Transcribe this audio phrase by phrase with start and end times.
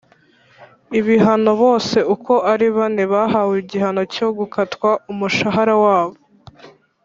[0.99, 6.17] ibihano bose uko ari bane bahawe igihano cyo gukatwa umushahara wabo